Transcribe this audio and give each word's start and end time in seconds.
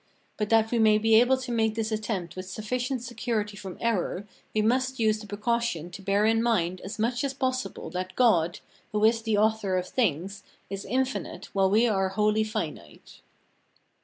But 0.35 0.49
that 0.49 0.71
we 0.71 0.79
may 0.79 0.97
be 0.97 1.13
able 1.21 1.37
to 1.37 1.51
make 1.51 1.75
this 1.75 1.91
attempt 1.91 2.35
with 2.35 2.49
sufficient 2.49 3.03
security 3.03 3.55
from 3.55 3.77
error, 3.79 4.25
we 4.51 4.63
must 4.63 4.97
use 4.99 5.19
the 5.19 5.27
precaution 5.27 5.91
to 5.91 6.01
bear 6.01 6.25
in 6.25 6.41
mind 6.41 6.81
as 6.81 6.97
much 6.97 7.23
as 7.23 7.35
possible 7.35 7.91
that 7.91 8.15
God, 8.15 8.61
who 8.93 9.05
is 9.05 9.21
the 9.21 9.37
author 9.37 9.77
of 9.77 9.87
things, 9.87 10.41
is 10.71 10.85
infinite, 10.85 11.49
while 11.53 11.69
we 11.69 11.87
are 11.87 12.09
wholly 12.09 12.43
finite. 12.43 13.21